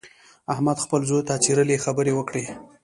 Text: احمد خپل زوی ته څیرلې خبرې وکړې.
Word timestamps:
احمد 0.53 0.77
خپل 0.85 1.01
زوی 1.09 1.23
ته 1.27 1.33
څیرلې 1.43 1.77
خبرې 1.85 2.11
وکړې. 2.15 2.43